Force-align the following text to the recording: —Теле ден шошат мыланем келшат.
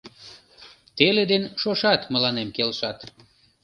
—Теле 0.97 1.23
ден 1.31 1.43
шошат 1.61 2.01
мыланем 2.13 2.49
келшат. 2.55 2.99